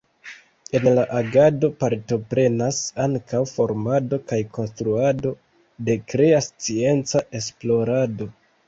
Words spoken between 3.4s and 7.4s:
formado kaj konstruado de krea scienca